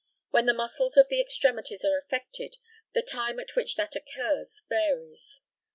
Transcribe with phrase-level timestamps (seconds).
[0.31, 2.57] When the muscles of the extremities are affected,
[2.95, 5.41] the time at which that occurs varies.